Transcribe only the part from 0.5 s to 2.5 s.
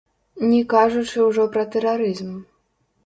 Не кажучы ўжо пра тэрарызм.